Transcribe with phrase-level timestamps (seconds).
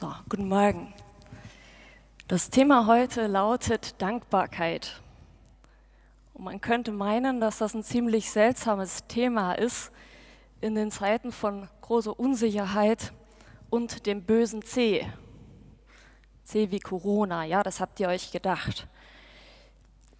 [0.00, 0.94] So, guten Morgen.
[2.28, 5.02] Das Thema heute lautet Dankbarkeit.
[6.34, 9.90] Und man könnte meinen, dass das ein ziemlich seltsames Thema ist
[10.60, 13.12] in den Zeiten von großer Unsicherheit
[13.70, 15.04] und dem bösen C.
[16.44, 18.86] C wie Corona, ja, das habt ihr euch gedacht.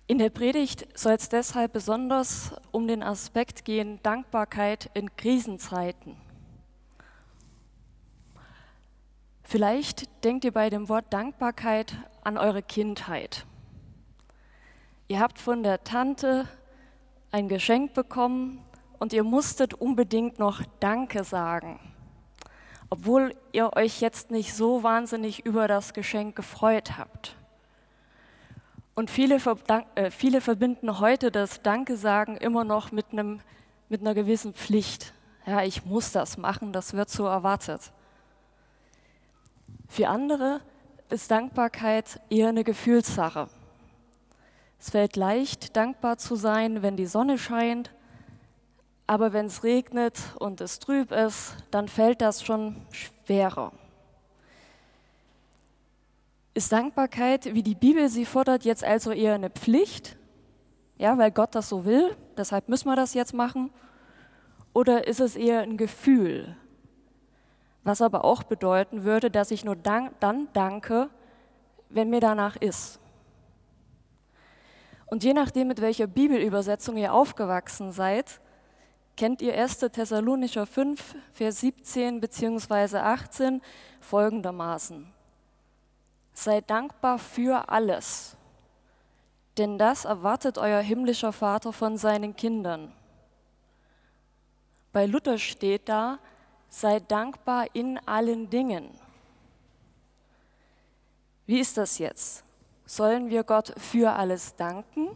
[0.08, 6.16] In der Predigt soll es deshalb besonders um den Aspekt gehen, Dankbarkeit in Krisenzeiten.
[9.50, 13.46] Vielleicht denkt ihr bei dem Wort Dankbarkeit an eure Kindheit.
[15.08, 16.46] Ihr habt von der Tante
[17.30, 18.62] ein Geschenk bekommen
[18.98, 21.80] und ihr musstet unbedingt noch Danke sagen,
[22.90, 27.34] obwohl ihr euch jetzt nicht so wahnsinnig über das Geschenk gefreut habt.
[28.94, 29.38] Und viele,
[29.94, 33.40] äh, viele verbinden heute das Danke sagen immer noch mit, einem,
[33.88, 35.14] mit einer gewissen Pflicht.
[35.46, 37.92] Ja, ich muss das machen, das wird so erwartet.
[39.88, 40.60] Für andere
[41.10, 43.48] ist Dankbarkeit eher eine Gefühlssache.
[44.78, 47.90] Es fällt leicht, dankbar zu sein, wenn die Sonne scheint,
[49.06, 53.72] aber wenn es regnet und es trüb ist, dann fällt das schon schwerer.
[56.54, 60.16] Ist Dankbarkeit, wie die Bibel sie fordert, jetzt also eher eine Pflicht?
[60.96, 63.70] Ja, weil Gott das so will, deshalb müssen wir das jetzt machen?
[64.74, 66.56] Oder ist es eher ein Gefühl,
[67.88, 70.10] was aber auch bedeuten würde, dass ich nur dann
[70.52, 71.08] danke,
[71.88, 73.00] wenn mir danach ist.
[75.06, 78.42] Und je nachdem, mit welcher Bibelübersetzung ihr aufgewachsen seid,
[79.16, 79.78] kennt ihr 1.
[79.78, 82.98] Thessalonicher 5, Vers 17 bzw.
[82.98, 83.62] 18
[84.02, 85.10] folgendermaßen.
[86.34, 88.36] Seid dankbar für alles,
[89.56, 92.92] denn das erwartet euer himmlischer Vater von seinen Kindern.
[94.92, 96.18] Bei Luther steht da,
[96.68, 98.90] sei dankbar in allen Dingen.
[101.46, 102.44] Wie ist das jetzt?
[102.84, 105.08] Sollen wir Gott für alles danken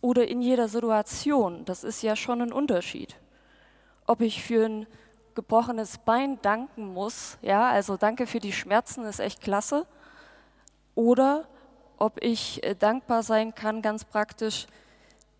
[0.00, 1.64] oder in jeder Situation?
[1.64, 3.16] Das ist ja schon ein Unterschied.
[4.06, 4.86] Ob ich für ein
[5.34, 9.86] gebrochenes Bein danken muss, ja, also danke für die Schmerzen, ist echt klasse,
[10.94, 11.46] oder
[11.96, 14.66] ob ich äh, dankbar sein kann, ganz praktisch,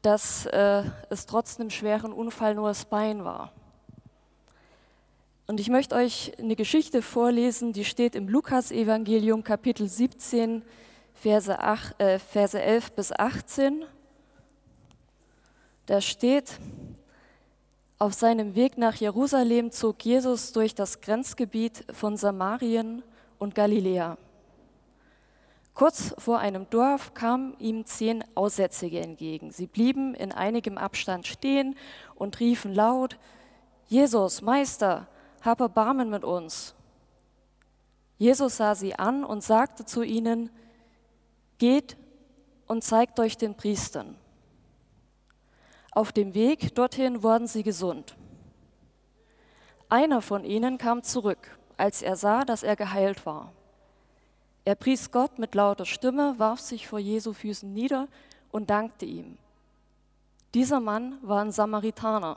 [0.03, 3.53] dass äh, es trotz einem schweren Unfall nur das Bein war.
[5.51, 10.63] Und ich möchte euch eine Geschichte vorlesen, die steht im Lukas-Evangelium, Kapitel 17,
[11.13, 13.85] Verse, 8, äh, Verse 11 bis 18.
[15.87, 16.53] Da steht,
[17.99, 23.03] auf seinem Weg nach Jerusalem zog Jesus durch das Grenzgebiet von Samarien
[23.41, 24.19] und Galiläa.
[25.75, 29.51] Kurz vor einem Dorf kamen ihm zehn Aussätzige entgegen.
[29.51, 31.75] Sie blieben in einigem Abstand stehen
[32.15, 33.19] und riefen laut,
[33.89, 35.09] Jesus, Meister,
[35.41, 36.75] hab Erbarmen mit uns.
[38.19, 40.51] Jesus sah sie an und sagte zu ihnen,
[41.59, 41.97] geht
[42.67, 44.17] und zeigt euch den Priestern.
[45.93, 48.17] Auf dem Weg dorthin wurden sie gesund.
[49.89, 53.53] Einer von ihnen kam zurück, als er sah, dass er geheilt war.
[54.65, 58.07] Er pries Gott mit lauter Stimme, warf sich vor Jesu Füßen nieder
[58.53, 59.37] und dankte ihm.
[60.55, 62.37] Dieser Mann war ein Samaritaner.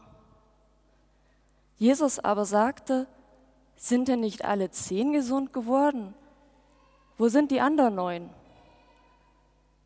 [1.83, 3.07] Jesus aber sagte,
[3.75, 6.13] sind denn nicht alle zehn gesund geworden?
[7.17, 8.29] Wo sind die anderen neun?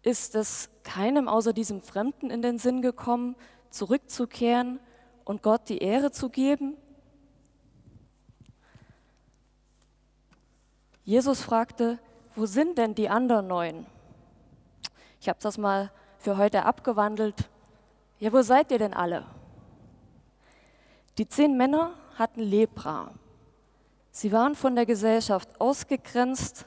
[0.03, 3.35] Ist es keinem außer diesem Fremden in den Sinn gekommen,
[3.71, 4.79] zurückzukehren
[5.25, 6.77] und Gott die Ehre zu geben?
[11.03, 11.97] Jesus fragte,
[12.35, 13.87] wo sind denn die anderen neun?
[15.19, 17.49] Ich habe das mal für heute abgewandelt.
[18.19, 19.25] Ja, wo seid ihr denn alle?
[21.17, 23.09] Die zehn Männer hatten Lepra.
[24.11, 26.65] Sie waren von der Gesellschaft ausgegrenzt.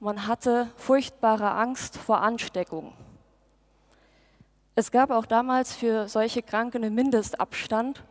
[0.00, 2.92] Man hatte furchtbare Angst vor Ansteckung.
[4.74, 8.04] Es gab auch damals für solche Kranken einen Mindestabstand.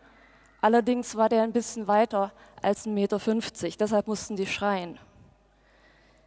[0.59, 2.31] Allerdings war der ein bisschen weiter
[2.63, 3.77] als 1,50 Meter.
[3.79, 4.97] Deshalb mussten die schreien.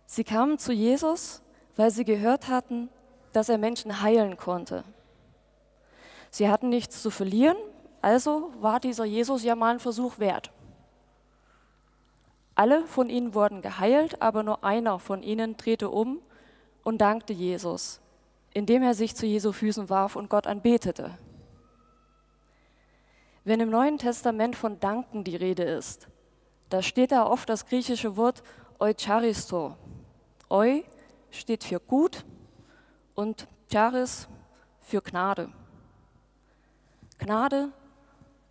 [0.06, 1.42] Sie kamen zu Jesus,
[1.76, 2.88] weil sie gehört hatten,
[3.32, 4.84] dass er Menschen heilen konnte.
[6.30, 7.56] Sie hatten nichts zu verlieren
[8.02, 10.50] also war dieser Jesus ja mal ein Versuch wert.
[12.54, 16.20] Alle von ihnen wurden geheilt, aber nur einer von ihnen drehte um
[16.82, 18.00] und dankte Jesus,
[18.52, 21.16] indem er sich zu Jesu Füßen warf und Gott anbetete.
[23.44, 26.08] Wenn im Neuen Testament von Danken die Rede ist,
[26.68, 28.42] da steht da oft das griechische Wort
[28.78, 29.76] eucharisto.
[30.50, 30.82] Eu
[31.30, 32.24] steht für gut
[33.14, 34.28] und charis
[34.80, 35.50] für Gnade.
[37.18, 37.72] Gnade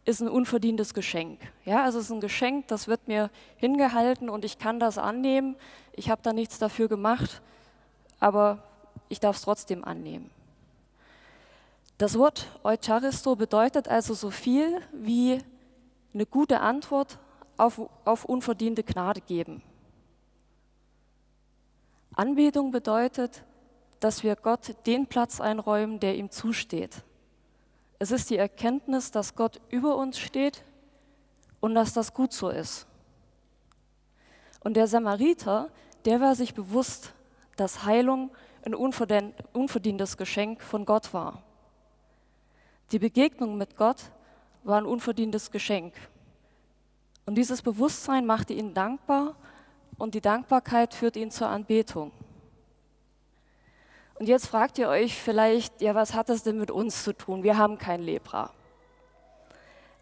[0.10, 1.40] ist ein unverdientes Geschenk.
[1.66, 5.56] Ja, also es ist ein Geschenk, das wird mir hingehalten und ich kann das annehmen.
[5.94, 7.42] Ich habe da nichts dafür gemacht,
[8.20, 8.64] aber
[9.08, 10.32] ich darf es trotzdem annehmen.
[12.00, 15.38] Das Wort Eucharisto bedeutet also so viel wie
[16.14, 17.20] eine gute Antwort
[17.58, 19.62] auf, auf unverdiente Gnade geben.
[22.16, 23.44] Anbetung bedeutet,
[24.00, 27.04] dass wir Gott den Platz einräumen, der ihm zusteht.
[28.00, 30.63] Es ist die Erkenntnis, dass Gott über uns steht
[31.60, 32.88] und dass das gut so ist.
[34.62, 35.69] Und der Samariter,
[36.06, 37.13] der war sich bewusst,
[37.57, 38.31] dass Heilung
[38.63, 41.44] ein unverdientes Geschenk von Gott war.
[42.92, 44.12] Die Begegnung mit Gott
[44.63, 45.94] war ein unverdientes Geschenk.
[47.25, 49.36] Und dieses Bewusstsein machte ihn dankbar
[49.98, 52.12] und die Dankbarkeit führt ihn zur Anbetung.
[54.19, 57.42] Und jetzt fragt ihr euch vielleicht, ja, was hat das denn mit uns zu tun?
[57.42, 58.51] Wir haben kein Lepra.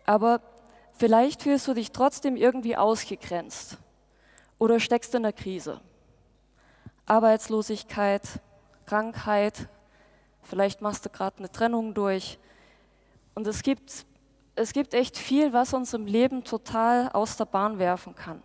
[0.07, 0.41] Aber
[0.93, 3.77] vielleicht fühlst du dich trotzdem irgendwie ausgegrenzt
[4.57, 5.81] oder steckst in der Krise.
[7.05, 8.23] Arbeitslosigkeit,
[8.87, 9.69] Krankheit,
[10.41, 12.39] vielleicht machst du gerade eine Trennung durch.
[13.35, 14.07] Und es gibt,
[14.55, 18.41] es gibt echt viel, was uns im Leben total aus der Bahn werfen kann.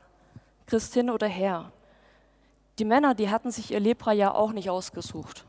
[0.67, 1.73] Christin oder Herr.
[2.79, 5.47] Die Männer, die hatten sich ihr Lepra ja auch nicht ausgesucht.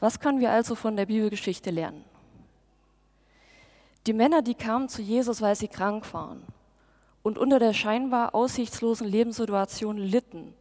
[0.00, 2.04] Was können wir also von der Bibelgeschichte lernen?
[4.06, 6.42] Die Männer, die kamen zu Jesus, weil sie krank waren
[7.22, 10.54] und unter der scheinbar aussichtslosen Lebenssituation litten.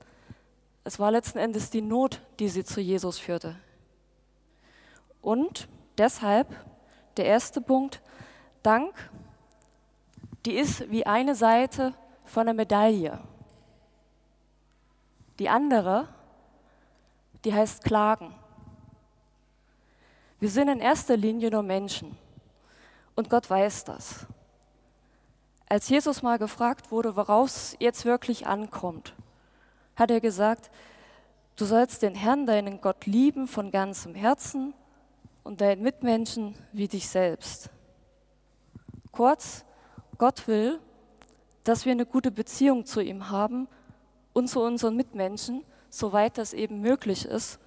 [0.85, 3.55] Es war letzten Endes die Not, die sie zu Jesus führte.
[5.21, 6.47] Und deshalb
[7.17, 8.01] der erste Punkt,
[8.63, 8.93] Dank,
[10.45, 11.93] die ist wie eine Seite
[12.23, 13.19] von einer Medaille.
[15.39, 16.07] Die andere,
[17.43, 18.33] die heißt Klagen.
[20.43, 22.17] Wir sind in erster Linie nur Menschen
[23.15, 24.25] und Gott weiß das.
[25.69, 29.13] Als Jesus mal gefragt wurde, worauf es jetzt wirklich ankommt,
[29.95, 30.69] hat er gesagt,
[31.55, 34.73] du sollst den Herrn, deinen Gott lieben von ganzem Herzen
[35.45, 37.69] und deinen Mitmenschen wie dich selbst.
[39.13, 39.63] Kurz,
[40.17, 40.77] Gott will,
[41.63, 43.69] dass wir eine gute Beziehung zu ihm haben
[44.33, 47.59] und zu unseren Mitmenschen, soweit das eben möglich ist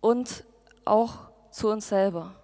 [0.00, 0.44] und
[0.84, 2.34] auch zu uns selber.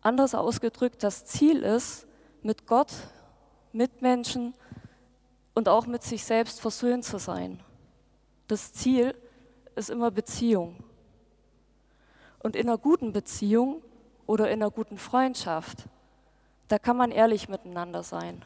[0.00, 2.06] Anders ausgedrückt, das Ziel ist,
[2.42, 2.92] mit Gott,
[3.72, 4.54] mit Menschen
[5.54, 7.60] und auch mit sich selbst versöhnt zu sein.
[8.48, 9.14] Das Ziel
[9.76, 10.76] ist immer Beziehung.
[12.40, 13.82] Und in einer guten Beziehung
[14.26, 15.84] oder in einer guten Freundschaft,
[16.68, 18.44] da kann man ehrlich miteinander sein.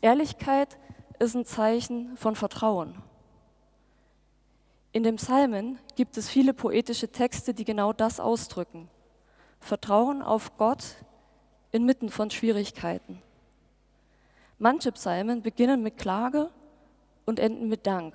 [0.00, 0.76] Ehrlichkeit
[1.20, 3.00] ist ein Zeichen von Vertrauen.
[4.92, 8.88] In den Psalmen gibt es viele poetische Texte, die genau das ausdrücken.
[9.58, 10.96] Vertrauen auf Gott
[11.70, 13.22] inmitten von Schwierigkeiten.
[14.58, 16.50] Manche Psalmen beginnen mit Klage
[17.24, 18.14] und enden mit Dank.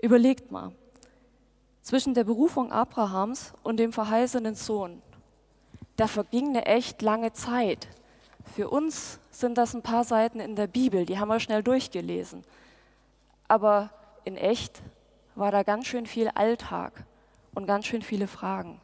[0.00, 0.72] Überlegt mal,
[1.82, 5.02] zwischen der Berufung Abrahams und dem verheißenen Sohn,
[5.96, 7.88] da verging eine echt lange Zeit.
[8.54, 12.44] Für uns sind das ein paar Seiten in der Bibel, die haben wir schnell durchgelesen.
[13.48, 13.90] Aber
[14.24, 14.80] in echt
[15.38, 17.04] war da ganz schön viel Alltag
[17.54, 18.80] und ganz schön viele Fragen.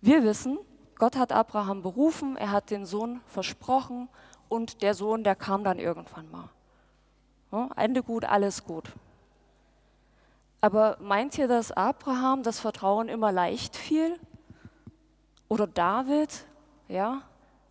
[0.00, 0.58] Wir wissen,
[0.96, 4.08] Gott hat Abraham berufen, er hat den Sohn versprochen
[4.48, 6.48] und der Sohn, der kam dann irgendwann mal.
[7.76, 8.92] Ende gut, alles gut.
[10.60, 14.18] Aber meint ihr, dass Abraham das Vertrauen immer leicht fiel?
[15.48, 16.44] Oder David,
[16.88, 17.22] ja,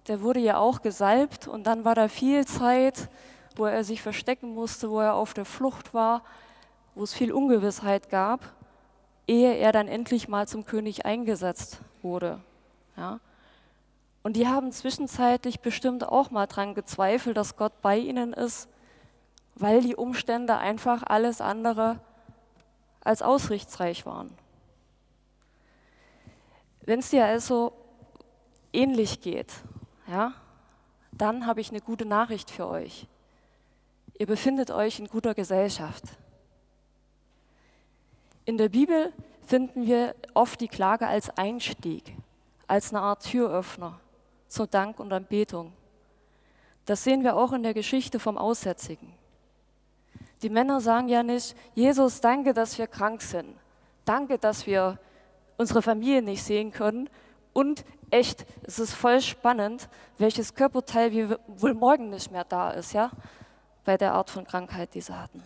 [0.07, 3.09] der wurde ja auch gesalbt und dann war da viel Zeit,
[3.55, 6.23] wo er sich verstecken musste, wo er auf der Flucht war
[6.95, 8.41] wo es viel Ungewissheit gab,
[9.27, 12.39] ehe er dann endlich mal zum König eingesetzt wurde.
[12.97, 13.19] Ja?
[14.23, 18.67] Und die haben zwischenzeitlich bestimmt auch mal dran gezweifelt, dass Gott bei ihnen ist,
[19.55, 21.99] weil die Umstände einfach alles andere
[23.03, 24.31] als ausrichtsreich waren.
[26.81, 27.73] Wenn es dir also
[28.73, 29.53] ähnlich geht,
[30.07, 30.33] ja,
[31.11, 33.07] dann habe ich eine gute Nachricht für euch.
[34.17, 36.03] Ihr befindet euch in guter Gesellschaft.
[38.51, 39.13] In der Bibel
[39.47, 42.17] finden wir oft die Klage als Einstieg,
[42.67, 44.01] als eine Art Türöffner
[44.49, 45.71] zur Dank und Anbetung.
[46.83, 49.13] Das sehen wir auch in der Geschichte vom Aussätzigen.
[50.41, 53.55] Die Männer sagen ja nicht, Jesus, danke, dass wir krank sind.
[54.03, 54.99] Danke, dass wir
[55.55, 57.09] unsere Familie nicht sehen können.
[57.53, 63.11] Und echt, es ist voll spannend, welches Körperteil wohl morgen nicht mehr da ist, ja,
[63.85, 65.41] bei der Art von Krankheit, die sie hatten.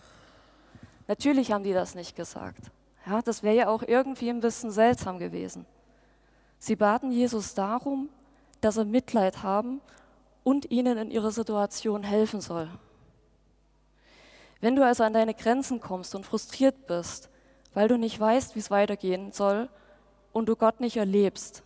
[1.06, 2.72] Natürlich haben die das nicht gesagt.
[3.06, 5.64] Ja, das wäre ja auch irgendwie ein bisschen seltsam gewesen.
[6.58, 8.08] Sie baten Jesus darum,
[8.60, 9.80] dass er Mitleid haben
[10.42, 12.68] und ihnen in ihrer Situation helfen soll.
[14.60, 17.28] Wenn du also an deine Grenzen kommst und frustriert bist,
[17.74, 19.68] weil du nicht weißt, wie es weitergehen soll
[20.32, 21.62] und du Gott nicht erlebst,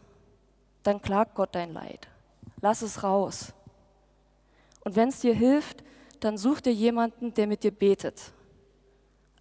[0.83, 2.09] dann klag Gott dein Leid.
[2.61, 3.55] Lass es raus.
[4.85, 5.85] Und wenn es dir hilft,
[6.21, 8.33] dann such dir jemanden, der mit dir betet.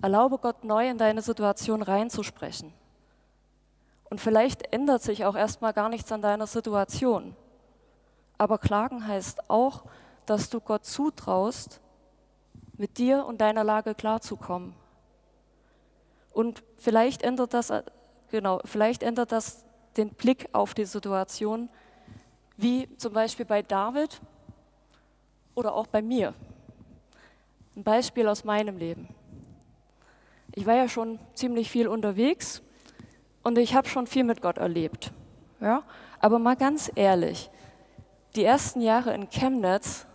[0.02, 2.74] Erlaube Gott neu in deine Situation reinzusprechen.
[4.10, 7.36] Und vielleicht ändert sich auch erstmal gar nichts an deiner Situation.
[8.38, 9.84] Aber klagen heißt auch,
[10.26, 11.82] dass du Gott zutraust,
[12.78, 14.74] mit dir und deiner Lage klarzukommen.
[16.32, 17.74] Und vielleicht ändert das,
[18.32, 19.66] genau, vielleicht ändert das
[19.98, 21.70] den Blick auf die Situation,
[22.56, 24.22] wie zum Beispiel bei David
[25.56, 26.34] oder auch bei mir.
[27.76, 29.10] Ein Beispiel aus meinem Leben.
[30.60, 32.62] Ich war ja schon ziemlich viel unterwegs
[33.44, 35.14] und ich habe schon viel mit Gott erlebt.
[35.62, 35.84] Ja?
[36.20, 37.50] Aber mal ganz ehrlich,
[38.36, 40.06] die ersten Jahre in Chemnitz,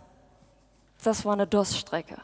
[1.03, 2.21] das war eine Durststrecke.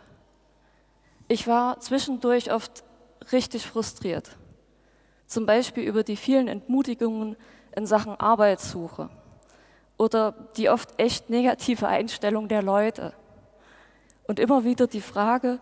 [1.29, 2.83] Ich war zwischendurch oft
[3.31, 4.37] richtig frustriert.
[5.25, 7.35] Zum Beispiel über die vielen Entmutigungen
[7.75, 9.09] in Sachen Arbeitssuche
[9.97, 13.13] oder die oft echt negative Einstellung der Leute.
[14.27, 15.59] Und immer wieder die Frage,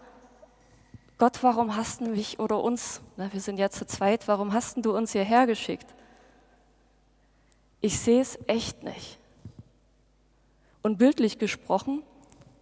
[1.19, 4.77] Gott, warum hast du mich oder uns, na, wir sind ja zu zweit, warum hast
[4.77, 5.93] du uns hierher geschickt?
[7.81, 9.19] Ich sehe es echt nicht.
[10.81, 12.03] Und bildlich gesprochen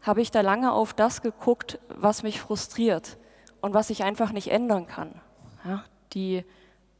[0.01, 3.17] habe ich da lange auf das geguckt, was mich frustriert
[3.61, 5.21] und was ich einfach nicht ändern kann.
[5.63, 5.83] Ja,
[6.13, 6.43] die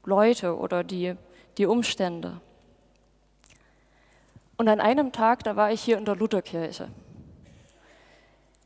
[0.06, 1.16] Leute oder die,
[1.58, 2.40] die Umstände.
[4.58, 6.90] Und an einem Tag, da war ich hier in der Lutherkirche.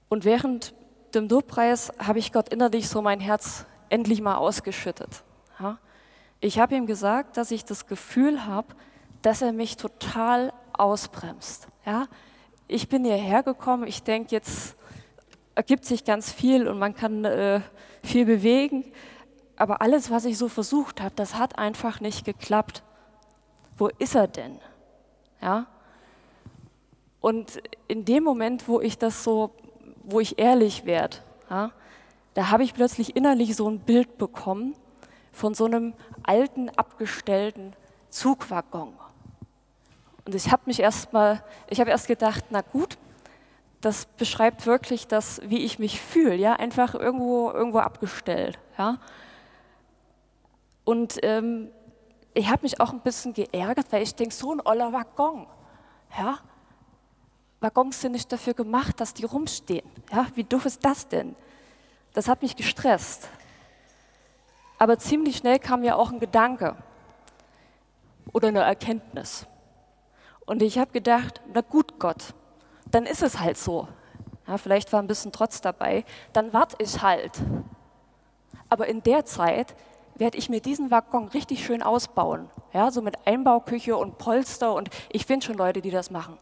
[0.10, 0.74] Und während
[1.12, 5.24] dem Lobpreis habe ich Gott innerlich so mein Herz endlich mal ausgeschüttet.
[6.44, 8.68] Ich habe ihm gesagt, dass ich das Gefühl habe,
[9.22, 11.68] dass er mich total ausbremst.
[11.86, 12.08] Ja,
[12.68, 14.76] ich bin hierher gekommen, ich denke, jetzt
[15.54, 17.62] ergibt sich ganz viel und man kann äh,
[18.04, 18.92] viel bewegen,
[19.56, 22.82] aber alles, was ich so versucht habe, das hat einfach nicht geklappt.
[23.78, 24.58] Wo ist er denn?
[25.44, 25.68] Ja?
[27.20, 29.54] Und in dem Moment, wo ich das so,
[30.12, 31.18] wo ich ehrlich werde,
[31.50, 31.72] ja,
[32.34, 34.76] da habe ich plötzlich innerlich so ein Bild bekommen
[35.32, 37.74] von so einem alten, abgestellten
[38.10, 38.94] Zugwaggon.
[40.26, 42.98] Und ich habe mich erst mal, ich habe erst gedacht, na gut,
[43.82, 48.98] das beschreibt wirklich das, wie ich mich fühle, ja, einfach irgendwo, irgendwo abgestellt, ja.
[50.84, 51.70] Und ähm,
[52.34, 55.48] ich habe mich auch ein bisschen geärgert, weil ich denke, so ein oller Waggon,
[56.18, 56.38] ja.
[57.62, 60.28] Waggons sind nicht dafür gemacht, dass die rumstehen, ja.
[60.36, 61.36] Wie doof ist das denn?
[62.14, 63.30] Das hat mich gestresst.
[64.78, 66.76] Aber ziemlich schnell kam ja auch ein Gedanke
[68.34, 69.46] oder eine Erkenntnis.
[70.46, 72.34] Und ich habe gedacht, na gut, Gott,
[72.90, 73.88] dann ist es halt so.
[74.48, 76.04] Ja, vielleicht war ein bisschen Trotz dabei,
[76.34, 77.32] dann warte ich halt.
[78.70, 79.76] Aber in der Zeit
[80.22, 82.48] werde ich mir diesen Waggon richtig schön ausbauen.
[82.74, 86.38] Ja, so mit Einbauküche und Polster und ich finde schon Leute, die das machen.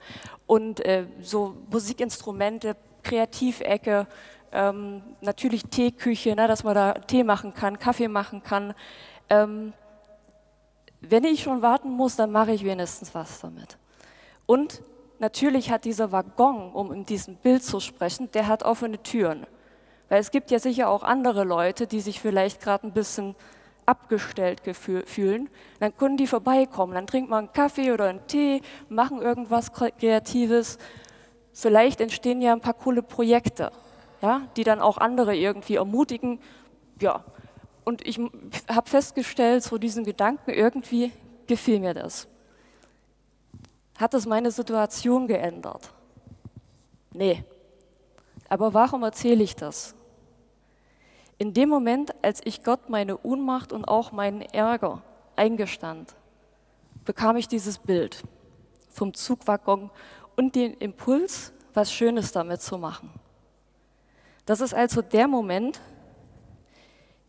[0.48, 4.06] Und äh, so Musikinstrumente, Kreativecke,
[4.52, 8.74] ähm, natürlich Teeküche, ne, dass man da Tee machen kann, Kaffee machen kann.
[9.30, 9.72] Ähm,
[11.00, 13.78] wenn ich schon warten muss, dann mache ich wenigstens was damit.
[14.46, 14.82] Und
[15.20, 19.48] natürlich hat dieser Waggon, um in diesem Bild zu sprechen, der hat offene Türen.
[20.10, 23.36] Weil es gibt ja sicher auch andere Leute, die sich vielleicht gerade ein bisschen
[23.90, 24.62] abgestellt
[25.06, 25.50] fühlen.
[25.80, 30.78] Dann können die vorbeikommen, dann trinkt man einen Kaffee oder einen Tee, machen irgendwas Kreatives.
[31.52, 33.72] Vielleicht entstehen ja ein paar coole Projekte,
[34.22, 36.40] ja, die dann auch andere irgendwie ermutigen.
[37.02, 37.24] Ja,
[37.84, 38.20] und ich
[38.70, 41.12] habe festgestellt, so diesen Gedanken, irgendwie
[41.48, 42.28] gefiel mir das.
[43.98, 45.92] Hat es meine Situation geändert?
[47.12, 47.44] Nee.
[48.48, 49.96] Aber warum erzähle ich das?
[51.40, 55.02] In dem Moment, als ich Gott meine Unmacht und auch meinen Ärger
[55.36, 56.14] eingestand,
[57.06, 58.22] bekam ich dieses Bild
[58.92, 59.90] vom Zugwaggon
[60.36, 63.10] und den Impuls, was Schönes damit zu machen.
[64.46, 65.80] Das ist also der Moment,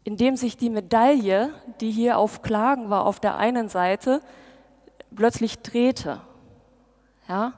[0.04, 4.20] in dem sich die Medaille, die hier auf Klagen war, auf der einen Seite,
[5.14, 6.20] plötzlich drehte
[7.30, 7.52] ja?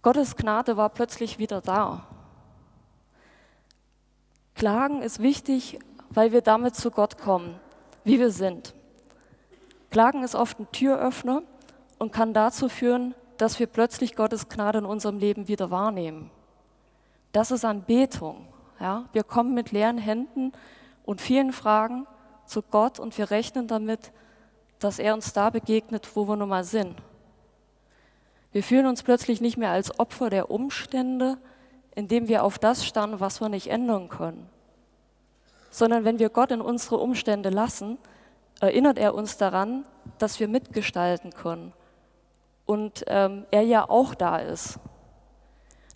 [0.00, 2.06] Gottes Gnade war plötzlich wieder da.
[4.58, 5.78] Klagen ist wichtig,
[6.10, 7.54] weil wir damit zu Gott kommen,
[8.02, 8.74] wie wir sind.
[9.92, 11.42] Klagen ist oft ein Türöffner
[12.00, 16.32] und kann dazu führen, dass wir plötzlich Gottes Gnade in unserem Leben wieder wahrnehmen.
[17.30, 18.48] Das ist Anbetung.
[18.80, 19.04] Ja?
[19.12, 20.50] Wir kommen mit leeren Händen
[21.04, 22.08] und vielen Fragen
[22.44, 24.10] zu Gott und wir rechnen damit,
[24.80, 26.96] dass er uns da begegnet, wo wir nun mal sind.
[28.50, 31.38] Wir fühlen uns plötzlich nicht mehr als Opfer der Umstände,
[31.94, 34.48] indem wir auf das starren, was wir nicht ändern können.
[35.70, 37.98] Sondern wenn wir Gott in unsere Umstände lassen,
[38.60, 39.84] erinnert er uns daran,
[40.18, 41.72] dass wir mitgestalten können
[42.68, 44.78] und ähm, er ja auch da ist.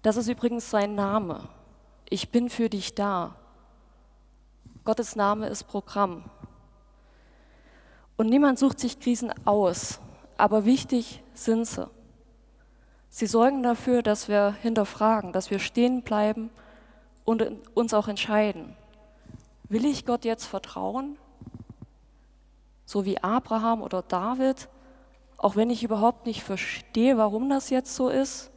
[0.00, 1.48] Das ist übrigens sein Name.
[2.08, 3.36] Ich bin für dich da.
[4.82, 6.24] Gottes Name ist Programm.
[8.16, 10.00] Und niemand sucht sich Krisen aus,
[10.38, 11.88] aber wichtig sind sie.
[13.14, 16.48] Sie sorgen dafür, dass wir hinterfragen, dass wir stehen bleiben
[17.26, 18.74] und uns auch entscheiden.
[19.68, 21.18] Will ich Gott jetzt vertrauen?
[22.86, 24.66] So wie Abraham oder David,
[25.36, 28.50] auch wenn ich überhaupt nicht verstehe, warum das jetzt so ist?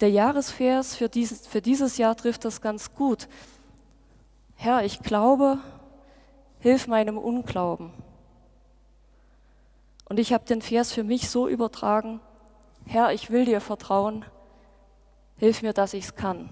[0.00, 3.26] Der Jahresvers für dieses, für dieses Jahr trifft das ganz gut.
[4.56, 5.60] Herr, ich glaube,
[6.58, 7.90] hilf meinem Unglauben.
[10.12, 12.20] Und ich habe den Vers für mich so übertragen,
[12.84, 14.26] Herr, ich will dir vertrauen,
[15.38, 16.50] hilf mir, dass ich es kann.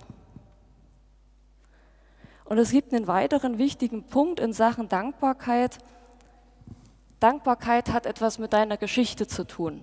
[2.47, 5.77] Und es gibt einen weiteren wichtigen Punkt in Sachen Dankbarkeit.
[7.19, 9.83] Dankbarkeit hat etwas mit deiner Geschichte zu tun.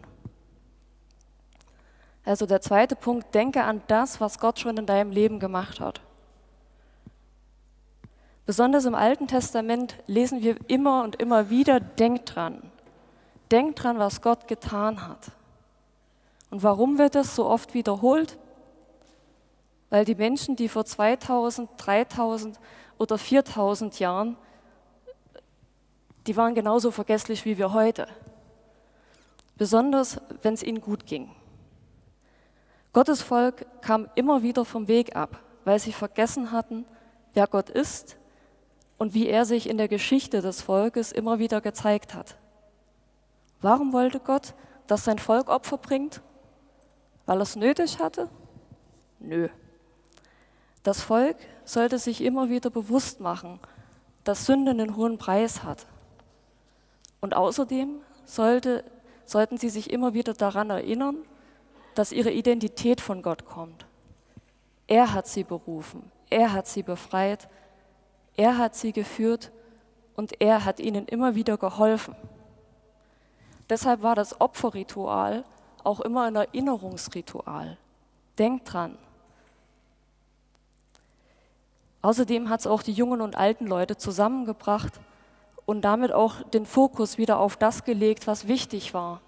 [2.26, 6.02] Also der zweite Punkt, denke an das, was Gott schon in deinem Leben gemacht hat.
[8.48, 12.72] Besonders im Alten Testament lesen wir immer und immer wieder, denk dran.
[13.51, 15.32] Denk dran, was Gott getan hat.
[16.50, 18.38] Und warum wird das so oft wiederholt?
[19.89, 22.60] Weil die Menschen, die vor 2000, 3000
[22.98, 24.38] oder 4000 Jahren,
[26.25, 28.08] die waren genauso vergesslich wie wir heute.
[29.58, 31.32] Besonders, wenn es ihnen gut ging.
[32.92, 36.86] Gottes Volk kam immer wieder vom Weg ab, weil sie vergessen hatten,
[37.34, 38.18] wer Gott ist
[38.98, 42.38] und wie er sich in der Geschichte des Volkes immer wieder gezeigt hat.
[43.62, 44.54] Warum wollte Gott,
[44.88, 46.22] dass sein Volk Opfer bringt?
[47.26, 48.30] Weil er es nötig hatte?
[49.20, 49.50] Nö.
[50.84, 53.60] Das Volk sollte sich immer wieder bewusst machen,
[54.24, 55.86] dass Sünde einen hohen Preis hat.
[57.20, 58.84] Und außerdem sollte,
[59.26, 61.17] sollten sie sich immer wieder daran erinnern,
[61.96, 63.86] dass ihre Identität von Gott kommt.
[64.86, 67.50] Er hat sie berufen, er hat sie befreit,
[68.38, 69.52] er hat sie geführt
[70.15, 72.15] und er hat ihnen immer wieder geholfen.
[73.69, 75.43] Deshalb war das Opferritual
[75.84, 77.77] auch immer ein Erinnerungsritual.
[78.38, 78.97] Denkt dran.
[82.01, 84.99] Außerdem hat es auch die jungen und alten Leute zusammengebracht
[85.65, 89.21] und damit auch den Fokus wieder auf das gelegt, was wichtig war.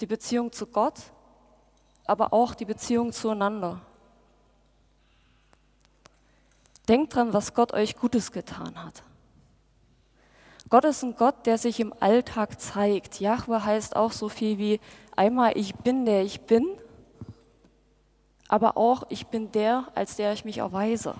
[0.00, 0.94] Die Beziehung zu Gott,
[2.06, 3.80] aber auch die Beziehung zueinander.
[6.86, 9.02] Denkt dran, was Gott euch Gutes getan hat.
[10.70, 13.20] Gott ist ein Gott, der sich im Alltag zeigt.
[13.20, 14.80] Jahwe heißt auch so viel wie
[15.16, 16.66] einmal ich bin der ich bin,
[18.48, 21.14] aber auch ich bin der, als der ich mich erweise.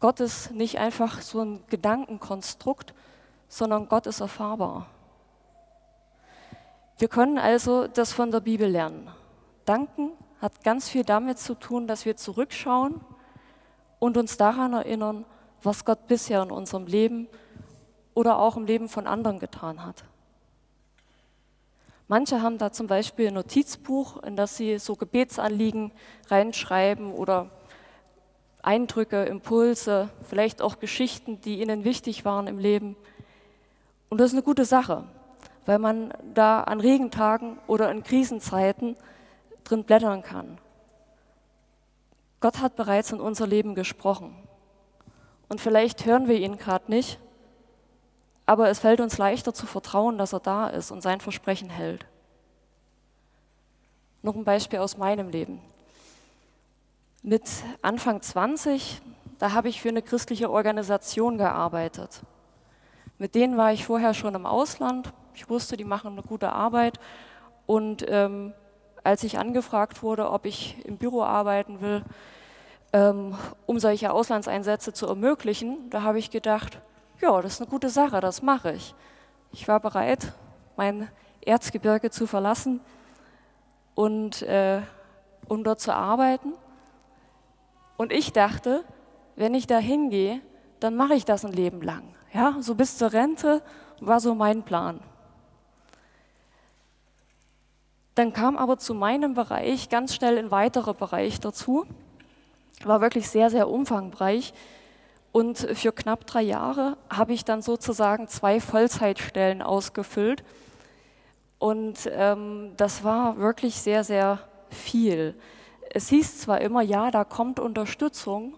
[0.00, 2.92] Gott ist nicht einfach so ein Gedankenkonstrukt,
[3.48, 4.86] sondern Gott ist erfahrbar.
[6.98, 9.10] Wir können also das von der Bibel lernen.
[9.64, 10.10] Danken
[10.40, 13.00] hat ganz viel damit zu tun, dass wir zurückschauen
[13.98, 15.24] und uns daran erinnern,
[15.62, 17.28] was Gott bisher in unserem Leben
[18.14, 20.04] oder auch im Leben von anderen getan hat.
[22.08, 25.92] Manche haben da zum Beispiel ein Notizbuch, in das sie so Gebetsanliegen
[26.28, 27.50] reinschreiben oder
[28.62, 32.96] Eindrücke, Impulse, vielleicht auch Geschichten, die ihnen wichtig waren im Leben.
[34.08, 35.04] Und das ist eine gute Sache,
[35.66, 38.96] weil man da an Regentagen oder in Krisenzeiten
[39.62, 40.58] drin blättern kann.
[42.40, 44.34] Gott hat bereits in unser Leben gesprochen.
[45.48, 47.20] Und vielleicht hören wir ihn gerade nicht,
[48.50, 52.04] aber es fällt uns leichter zu vertrauen, dass er da ist und sein Versprechen hält.
[54.22, 55.60] Noch ein Beispiel aus meinem Leben.
[57.22, 57.44] Mit
[57.80, 59.00] Anfang 20,
[59.38, 62.22] da habe ich für eine christliche Organisation gearbeitet.
[63.18, 65.12] Mit denen war ich vorher schon im Ausland.
[65.32, 66.98] Ich wusste, die machen eine gute Arbeit.
[67.66, 68.52] Und ähm,
[69.04, 72.02] als ich angefragt wurde, ob ich im Büro arbeiten will,
[72.92, 73.36] ähm,
[73.66, 76.80] um solche Auslandseinsätze zu ermöglichen, da habe ich gedacht,
[77.20, 78.94] ja, das ist eine gute Sache, das mache ich.
[79.52, 80.32] Ich war bereit,
[80.76, 81.08] mein
[81.44, 82.80] Erzgebirge zu verlassen
[83.94, 84.80] und äh,
[85.48, 86.54] um dort zu arbeiten.
[87.96, 88.84] Und ich dachte,
[89.36, 90.40] wenn ich da hingehe,
[90.80, 92.14] dann mache ich das ein Leben lang.
[92.32, 93.62] Ja, so bis zur Rente
[94.00, 95.00] war so mein Plan.
[98.14, 101.86] Dann kam aber zu meinem Bereich ganz schnell ein weiterer Bereich dazu.
[102.84, 104.54] War wirklich sehr, sehr umfangreich.
[105.32, 110.42] Und für knapp drei Jahre habe ich dann sozusagen zwei Vollzeitstellen ausgefüllt.
[111.58, 114.40] Und ähm, das war wirklich sehr, sehr
[114.70, 115.38] viel.
[115.90, 118.54] Es hieß zwar immer, ja, da kommt Unterstützung,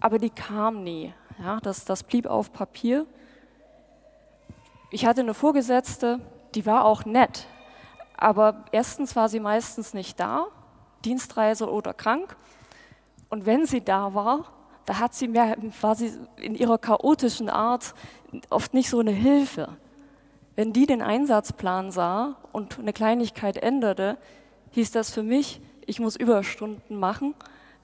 [0.00, 1.12] aber die kam nie.
[1.38, 3.06] Ja, das, das blieb auf Papier.
[4.90, 6.20] Ich hatte eine Vorgesetzte,
[6.54, 7.46] die war auch nett,
[8.16, 10.46] aber erstens war sie meistens nicht da,
[11.04, 12.36] Dienstreise oder krank.
[13.28, 14.46] Und wenn sie da war,
[14.86, 15.56] da hat sie mehr,
[15.94, 17.94] sie in ihrer chaotischen Art
[18.48, 19.76] oft nicht so eine Hilfe.
[20.56, 24.18] Wenn die den Einsatzplan sah und eine Kleinigkeit änderte,
[24.72, 27.34] hieß das für mich, ich muss Überstunden machen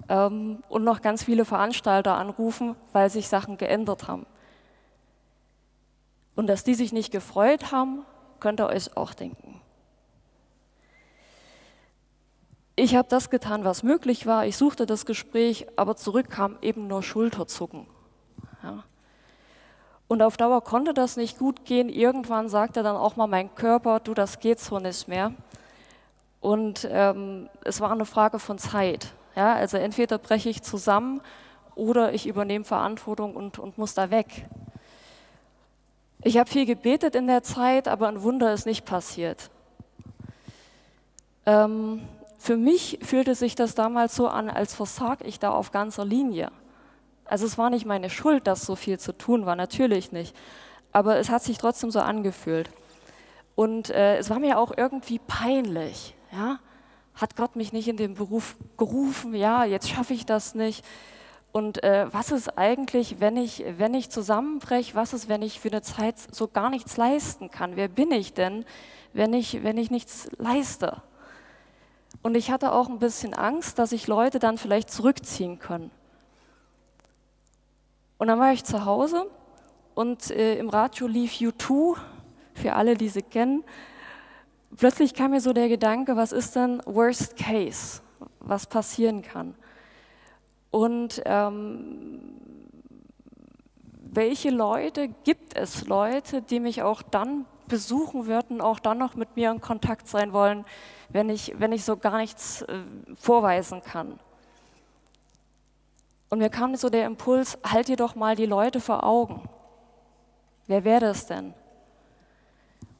[0.09, 4.27] ähm, und noch ganz viele Veranstalter anrufen, weil sich Sachen geändert haben.
[6.35, 8.05] Und dass die sich nicht gefreut haben,
[8.41, 9.61] könnt ihr euch auch denken.
[12.79, 14.45] Ich habe das getan, was möglich war.
[14.45, 17.87] Ich suchte das Gespräch, aber zurück kam eben nur Schulterzucken.
[18.63, 18.85] Ja.
[20.09, 21.89] Und auf Dauer konnte das nicht gut gehen.
[21.89, 25.33] Irgendwann sagte dann auch mal mein Körper, du, das geht so nicht mehr.
[26.41, 29.15] Und ähm, es war eine Frage von Zeit.
[29.35, 31.23] Ja, also entweder breche ich zusammen
[31.75, 34.47] oder ich übernehme Verantwortung und, und muss da weg.
[36.23, 39.51] Ich habe viel gebetet in der Zeit, aber ein Wunder ist nicht passiert.
[41.47, 42.03] Ähm,
[42.47, 46.53] für mich fühlte sich das damals so an, als versag ich da auf ganzer Linie.
[47.25, 50.33] Also es war nicht meine Schuld, dass so viel zu tun war, natürlich nicht.
[50.93, 52.71] Aber es hat sich trotzdem so angefühlt.
[53.57, 56.15] Und äh, es war mir auch irgendwie peinlich.
[56.31, 56.61] Ja?
[57.17, 59.35] Hat Gott mich nicht in den Beruf gerufen?
[59.35, 60.85] Ja, jetzt schaffe ich das nicht.
[61.51, 64.95] Und äh, was ist eigentlich, wenn ich, wenn ich zusammenbreche?
[64.95, 67.75] Was ist, wenn ich für eine Zeit so gar nichts leisten kann?
[67.75, 68.65] Wer bin ich denn,
[69.15, 71.03] wenn ich, wenn ich nichts leiste?
[72.23, 75.91] Und ich hatte auch ein bisschen Angst, dass sich Leute dann vielleicht zurückziehen können.
[78.19, 79.27] Und dann war ich zu Hause
[79.95, 81.97] und äh, im Radio lief U2,
[82.55, 83.65] für alle, die sie kennen.
[84.77, 88.01] Plötzlich kam mir so der Gedanke, was ist denn Worst Case,
[88.41, 89.55] was passieren kann?
[90.71, 92.21] Und ähm,
[94.01, 99.37] welche Leute gibt es Leute, die mich auch dann besuchen würden, auch dann noch mit
[99.37, 100.65] mir in Kontakt sein wollen,
[101.09, 102.79] wenn ich, wenn ich so gar nichts äh,
[103.17, 104.19] vorweisen kann.
[106.29, 109.49] Und mir kam so der Impuls, halt dir doch mal die Leute vor Augen.
[110.67, 111.55] Wer wäre das denn?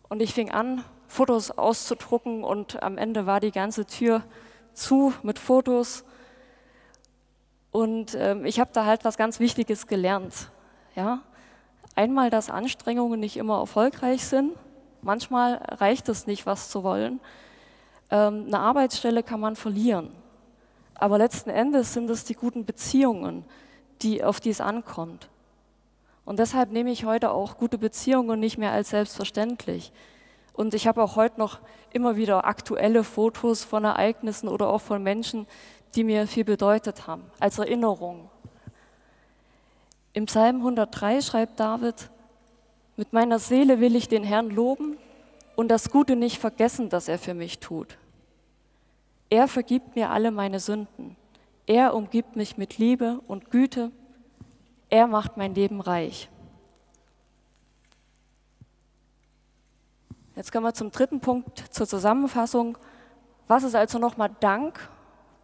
[0.09, 4.23] Und ich fing an, Fotos auszudrucken und am Ende war die ganze Tür
[4.73, 6.05] zu mit Fotos.
[7.73, 10.51] Und ähm, ich habe da halt was ganz Wichtiges gelernt.
[10.95, 11.21] Ja?
[11.95, 14.53] Einmal, dass Anstrengungen nicht immer erfolgreich sind.
[15.03, 17.21] Manchmal reicht es nicht, was zu wollen.
[18.11, 20.11] Ähm, eine Arbeitsstelle kann man verlieren.
[20.95, 23.45] Aber letzten Endes sind es die guten Beziehungen,
[24.03, 25.29] die, auf die es ankommt.
[26.25, 29.93] Und deshalb nehme ich heute auch gute Beziehungen nicht mehr als selbstverständlich.
[30.53, 31.61] Und ich habe auch heute noch
[31.93, 35.47] immer wieder aktuelle Fotos von Ereignissen oder auch von Menschen,
[35.95, 38.31] die mir viel bedeutet haben, als Erinnerung.
[40.15, 42.11] Im Psalm 103 schreibt David,
[42.97, 44.97] mit meiner Seele will ich den Herrn loben
[45.57, 47.99] und das Gute nicht vergessen, das er für mich tut.
[49.29, 51.17] Er vergibt mir alle meine Sünden.
[51.67, 53.91] Er umgibt mich mit Liebe und Güte.
[54.89, 56.29] Er macht mein Leben reich.
[60.37, 62.77] Jetzt kommen wir zum dritten Punkt, zur Zusammenfassung.
[63.49, 64.89] Was ist also nochmal Dank,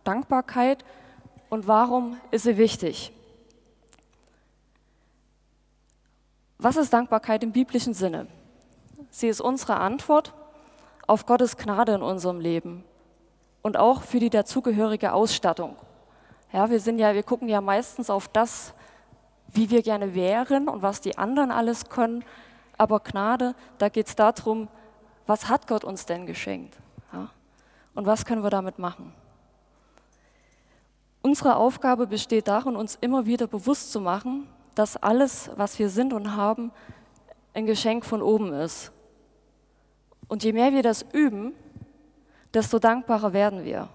[0.05, 0.85] Dankbarkeit
[1.49, 3.13] und warum ist sie wichtig?
[6.59, 8.29] Was ist Dankbarkeit im biblischen Sinne?
[9.15, 10.33] Sie ist unsere Antwort
[11.07, 12.83] auf Gottes Gnade in unserem Leben
[13.61, 15.77] und auch für die dazugehörige Ausstattung.
[16.51, 18.73] Ja, wir sind ja, wir gucken ja meistens auf das,
[19.49, 22.25] wie wir gerne wären und was die anderen alles können.
[22.79, 24.69] Aber Gnade, da geht es darum,
[25.27, 26.79] was hat Gott uns denn geschenkt?
[27.13, 27.29] Ja?
[27.95, 29.13] Und was können wir damit machen?
[31.21, 36.15] Unsere Aufgabe besteht darin, uns immer wieder bewusst zu machen, dass alles, was wir sind
[36.15, 36.73] und haben,
[37.53, 38.91] ein Geschenk von oben ist.
[40.33, 41.53] Und je mehr wir das üben,
[42.55, 43.91] desto dankbarer werden wir.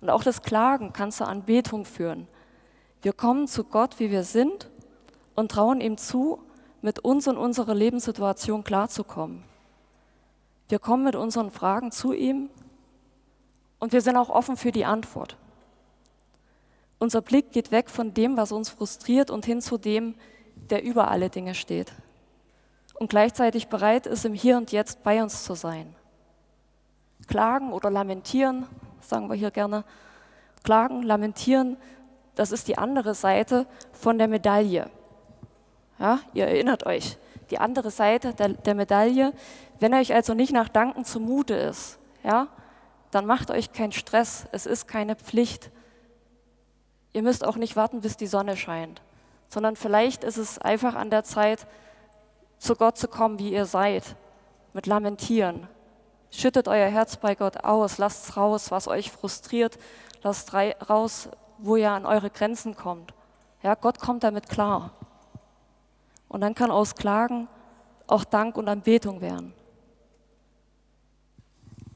[0.00, 2.26] Und auch das Klagen kann zur Anbetung führen.
[3.02, 4.70] Wir kommen zu Gott, wie wir sind,
[5.34, 6.40] und trauen ihm zu,
[6.80, 9.44] mit uns und unserer Lebenssituation klarzukommen.
[10.70, 12.48] Wir kommen mit unseren Fragen zu ihm
[13.80, 15.36] und wir sind auch offen für die Antwort.
[16.98, 20.14] Unser Blick geht weg von dem, was uns frustriert und hin zu dem,
[20.70, 21.92] der über alle Dinge steht
[22.94, 25.94] und gleichzeitig bereit ist, im Hier und Jetzt bei uns zu sein.
[27.26, 28.66] Klagen oder lamentieren,
[29.00, 29.84] sagen wir hier gerne,
[30.62, 31.76] klagen, lamentieren,
[32.34, 34.90] Das ist die andere Seite von der Medaille.
[35.98, 37.16] Ja, ihr erinnert euch,
[37.50, 39.32] die andere Seite der, der Medaille.
[39.78, 42.48] Wenn euch also nicht nach Danken zumute ist, ja,
[43.12, 44.46] dann macht euch keinen Stress.
[44.50, 45.70] Es ist keine Pflicht.
[47.12, 49.00] Ihr müsst auch nicht warten, bis die Sonne scheint,
[49.48, 51.66] sondern vielleicht ist es einfach an der Zeit,
[52.64, 54.16] zu Gott zu kommen, wie ihr seid,
[54.72, 55.68] mit Lamentieren.
[56.30, 59.78] Schüttet euer Herz bei Gott aus, lasst raus, was euch frustriert,
[60.22, 63.12] lasst raus, wo ihr an eure Grenzen kommt.
[63.62, 64.92] Ja, Gott kommt damit klar.
[66.28, 67.48] Und dann kann aus Klagen
[68.06, 69.52] auch Dank und Anbetung werden.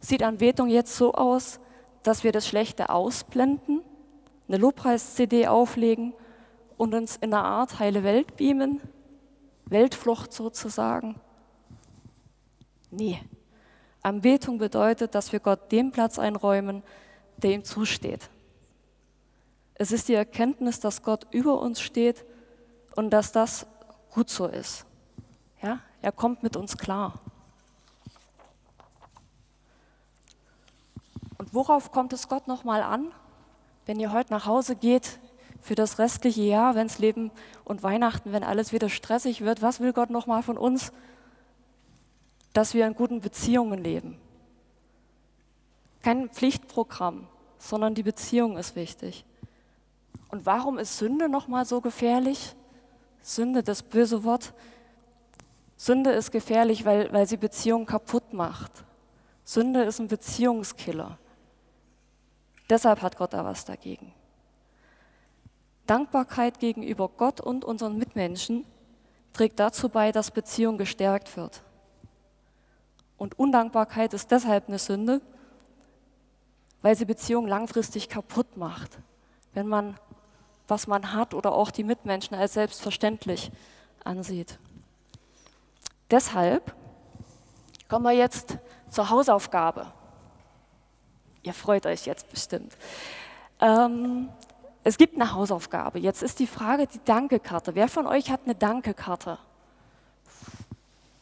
[0.00, 1.60] Sieht Anbetung jetzt so aus,
[2.02, 3.82] dass wir das Schlechte ausblenden,
[4.46, 6.14] eine Lobpreis-CD auflegen
[6.76, 8.80] und uns in einer Art heile Welt beamen?
[9.70, 11.20] Weltflucht sozusagen?
[12.90, 13.20] Nee.
[14.02, 16.82] Anbetung bedeutet, dass wir Gott den Platz einräumen,
[17.36, 18.30] der ihm zusteht.
[19.74, 22.24] Es ist die Erkenntnis, dass Gott über uns steht
[22.96, 23.66] und dass das
[24.12, 24.86] gut so ist.
[25.62, 27.20] Ja, er kommt mit uns klar.
[31.36, 33.12] Und worauf kommt es Gott nochmal an,
[33.86, 35.20] wenn ihr heute nach Hause geht
[35.68, 37.30] für das restliche Jahr, wenn es Leben
[37.62, 39.60] und Weihnachten, wenn alles wieder stressig wird?
[39.60, 40.92] Was will Gott nochmal von uns?
[42.54, 44.18] Dass wir in guten Beziehungen leben.
[46.02, 47.28] Kein Pflichtprogramm,
[47.58, 49.26] sondern die Beziehung ist wichtig.
[50.30, 52.54] Und warum ist Sünde nochmal so gefährlich?
[53.20, 54.54] Sünde, das böse Wort.
[55.76, 58.72] Sünde ist gefährlich, weil, weil sie Beziehungen kaputt macht.
[59.44, 61.18] Sünde ist ein Beziehungskiller.
[62.70, 64.14] Deshalb hat Gott da was dagegen.
[65.88, 68.64] Dankbarkeit gegenüber Gott und unseren Mitmenschen
[69.32, 71.62] trägt dazu bei, dass Beziehung gestärkt wird.
[73.16, 75.20] Und Undankbarkeit ist deshalb eine Sünde,
[76.82, 78.98] weil sie Beziehung langfristig kaputt macht.
[79.52, 79.96] Wenn man
[80.68, 83.50] was man hat oder auch die Mitmenschen als selbstverständlich
[84.04, 84.58] ansieht.
[86.10, 86.74] Deshalb
[87.88, 88.58] kommen wir jetzt
[88.90, 89.86] zur Hausaufgabe.
[91.42, 92.76] Ihr freut euch jetzt bestimmt.
[93.60, 94.28] Ähm,
[94.88, 95.98] es gibt eine Hausaufgabe.
[95.98, 97.74] Jetzt ist die Frage die Dankekarte.
[97.74, 99.38] Wer von euch hat eine Dankekarte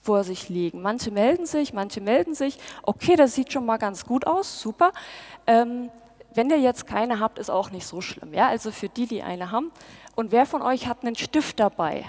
[0.02, 0.83] vor sich liegen?
[0.83, 2.61] Manche melden sich, manche melden sich.
[2.83, 4.92] Okay, das sieht schon mal ganz gut aus, super.
[5.48, 5.90] Ähm,
[6.33, 8.33] wenn ihr jetzt keine habt, ist auch nicht so schlimm.
[8.33, 8.46] Ja?
[8.46, 9.72] Also für die, die eine haben.
[10.14, 12.05] Und wer von euch hat einen Stift dabei?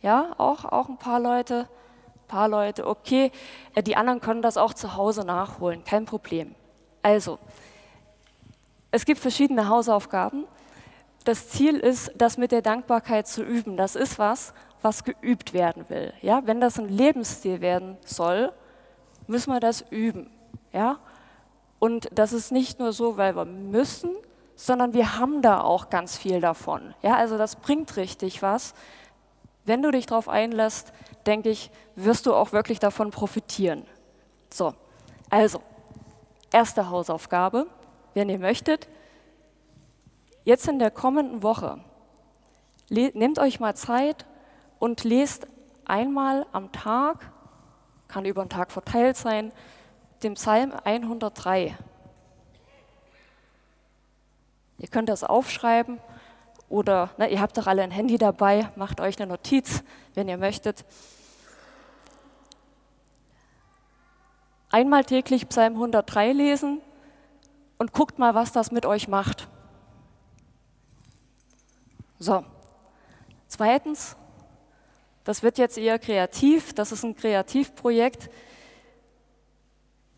[0.00, 1.68] Ja, auch, auch ein paar Leute.
[2.14, 3.30] Ein paar Leute, okay.
[3.74, 6.54] Äh, die anderen können das auch zu Hause nachholen, kein Problem.
[7.02, 7.38] Also,
[8.90, 10.44] es gibt verschiedene Hausaufgaben.
[11.24, 13.76] Das Ziel ist, das mit der Dankbarkeit zu üben.
[13.76, 16.12] Das ist was, was geübt werden will.
[16.22, 18.52] Ja, wenn das ein Lebensstil werden soll,
[19.26, 20.30] müssen wir das üben.
[20.72, 20.98] Ja,
[21.78, 24.10] und das ist nicht nur so, weil wir müssen,
[24.54, 26.94] sondern wir haben da auch ganz viel davon.
[27.02, 28.74] Ja, also das bringt richtig was.
[29.64, 30.92] Wenn du dich darauf einlässt,
[31.26, 33.84] denke ich, wirst du auch wirklich davon profitieren.
[34.52, 34.74] So,
[35.28, 35.62] also,
[36.52, 37.66] erste Hausaufgabe,
[38.14, 38.88] wenn ihr möchtet,
[40.44, 41.80] jetzt in der kommenden Woche,
[42.88, 44.26] nehmt euch mal Zeit
[44.78, 45.46] und lest
[45.84, 47.32] einmal am Tag,
[48.08, 49.52] kann über den Tag verteilt sein,
[50.22, 51.76] dem Psalm 103.
[54.78, 56.00] Ihr könnt das aufschreiben
[56.68, 59.82] oder ne, ihr habt doch alle ein Handy dabei, macht euch eine Notiz,
[60.14, 60.84] wenn ihr möchtet.
[64.70, 66.80] Einmal täglich Psalm 103 lesen
[67.80, 69.48] und guckt mal, was das mit euch macht.
[72.18, 72.44] So,
[73.48, 74.16] zweitens,
[75.24, 78.28] das wird jetzt eher kreativ, das ist ein Kreativprojekt.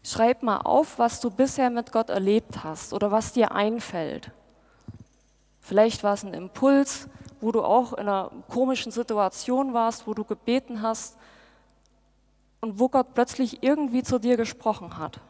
[0.02, 4.32] Schreib mal auf, was du bisher mit Gott erlebt hast oder was dir einfällt.
[5.60, 7.08] Vielleicht war es ein Impuls,
[7.40, 11.16] wo du auch in einer komischen Situation warst, wo du gebeten hast
[12.60, 15.20] und wo Gott plötzlich irgendwie zu dir gesprochen hat.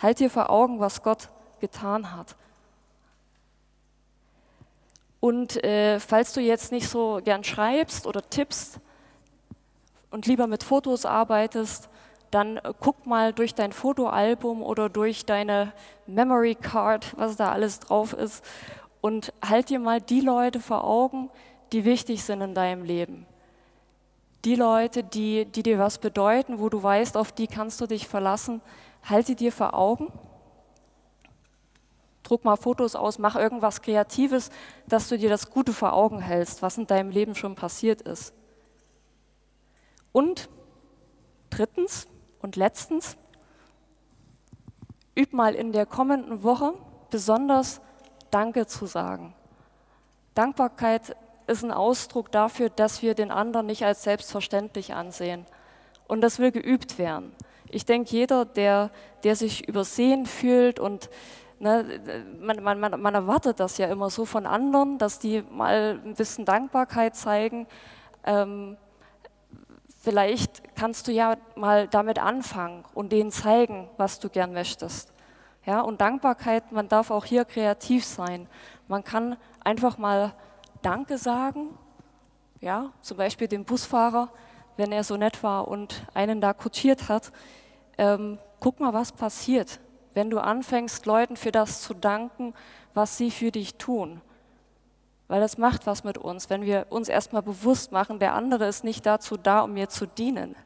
[0.00, 1.28] Halt dir vor Augen, was Gott
[1.60, 2.34] getan hat.
[5.20, 8.80] Und äh, falls du jetzt nicht so gern schreibst oder tippst
[10.10, 11.90] und lieber mit Fotos arbeitest,
[12.30, 15.72] dann guck mal durch dein Fotoalbum oder durch deine
[16.06, 18.44] Memory Card, was da alles drauf ist,
[19.00, 21.30] und halt dir mal die Leute vor Augen,
[21.72, 23.26] die wichtig sind in deinem Leben.
[24.44, 28.08] Die Leute, die, die dir was bedeuten, wo du weißt, auf die kannst du dich
[28.08, 28.62] verlassen,
[29.02, 30.12] halt sie dir vor Augen.
[32.22, 34.50] Druck mal Fotos aus, mach irgendwas Kreatives,
[34.86, 38.32] dass du dir das Gute vor Augen hältst, was in deinem Leben schon passiert ist.
[40.12, 40.48] Und
[41.50, 42.06] drittens,
[42.40, 43.16] und letztens,
[45.16, 46.74] üb mal in der kommenden Woche
[47.10, 47.80] besonders
[48.30, 49.34] Danke zu sagen.
[50.34, 55.46] Dankbarkeit ist ein Ausdruck dafür, dass wir den anderen nicht als selbstverständlich ansehen.
[56.06, 57.34] Und das will geübt werden.
[57.72, 58.90] Ich denke, jeder, der,
[59.24, 61.10] der sich übersehen fühlt und
[61.58, 62.00] ne,
[62.40, 66.44] man, man, man erwartet das ja immer so von anderen, dass die mal ein bisschen
[66.44, 67.66] Dankbarkeit zeigen.
[68.24, 68.76] Ähm,
[70.02, 75.12] vielleicht kannst du ja mal damit anfangen und denen zeigen, was du gern möchtest.
[75.66, 78.48] Ja, und Dankbarkeit, man darf auch hier kreativ sein.
[78.88, 80.32] Man kann einfach mal
[80.82, 81.78] Danke sagen,
[82.60, 84.30] ja, zum Beispiel dem Busfahrer,
[84.80, 87.30] wenn er so nett war und einen da kutschiert hat.
[87.98, 89.78] Ähm, guck mal, was passiert,
[90.14, 92.54] wenn du anfängst, Leuten für das zu danken,
[92.94, 94.20] was sie für dich tun.
[95.28, 98.82] Weil das macht was mit uns, wenn wir uns erstmal bewusst machen, der andere ist
[98.82, 100.56] nicht dazu da, um mir zu dienen,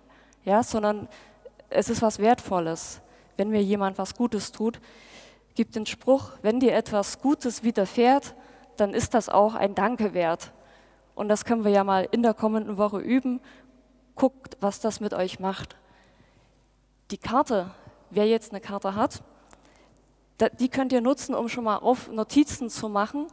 [0.45, 1.09] ja, sondern
[1.69, 3.03] es ist was Wertvolles
[3.37, 4.81] wenn mir jemand was Gutes tut,
[5.55, 8.35] gibt den Spruch, wenn dir etwas Gutes widerfährt,
[8.77, 10.53] dann ist das auch ein Danke wert.
[11.15, 13.41] Und das können wir ja mal in der kommenden Woche üben.
[14.17, 15.77] Guckt, was das mit euch macht.
[17.11, 17.71] Die Karte,
[18.11, 19.23] wer jetzt eine Karte hat,
[20.59, 23.27] die könnt ihr nutzen, um schon mal auf Notizen zu machen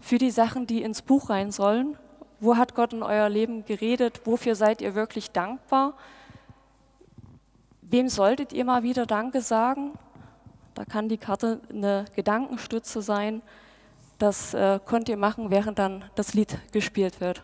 [0.00, 1.96] für die Sachen, die ins Buch rein sollen.
[2.40, 4.22] Wo hat Gott in euer Leben geredet?
[4.24, 5.94] Wofür seid ihr wirklich dankbar?
[7.82, 9.92] Wem solltet ihr mal wieder Danke sagen?
[10.74, 13.42] Da kann die Karte eine Gedankenstütze sein.
[14.18, 17.42] Das äh, könnt ihr machen, während dann das Lied gespielt wird.